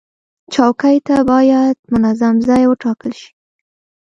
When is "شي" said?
3.19-3.31